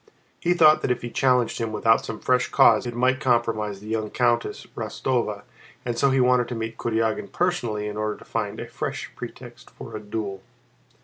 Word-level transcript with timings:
He 0.39 0.55
thought 0.55 0.81
that 0.81 0.89
if 0.89 1.03
he 1.03 1.11
challenged 1.11 1.59
him 1.61 1.71
without 1.71 2.03
some 2.03 2.19
fresh 2.19 2.47
cause 2.49 2.87
it 2.87 2.95
might 2.95 3.19
compromise 3.19 3.79
the 3.81 3.87
young 3.87 4.09
Countess 4.09 4.65
Rostóva 4.75 5.43
and 5.85 5.95
so 5.95 6.09
he 6.09 6.19
wanted 6.19 6.47
to 6.47 6.55
meet 6.55 6.75
Kurágin 6.79 7.31
personally 7.31 7.87
in 7.87 7.97
order 7.97 8.17
to 8.17 8.25
find 8.25 8.59
a 8.59 8.65
fresh 8.67 9.11
pretext 9.15 9.69
for 9.69 9.95
a 9.95 9.99
duel. 9.99 10.41